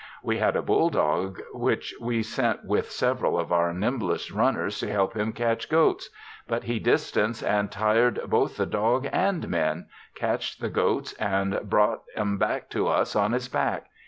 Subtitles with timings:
[0.23, 4.91] We had a bull dog which we sent with several of our nimblest runners to
[4.91, 6.09] help him catch goats;
[6.47, 12.01] but he distanc'd and tir'd both the dog and men, catch'd the goats and brought
[12.15, 12.41] *em
[12.71, 13.91] to us on his back.